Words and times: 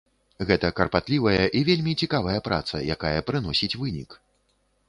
Гэта 0.51 0.71
карпатлівая 0.79 1.43
і 1.59 1.61
вельмі 1.69 1.93
цікавая 2.05 2.39
праца, 2.49 2.75
якая 2.97 3.19
прыносіць 3.29 3.75
вынік. 3.83 4.19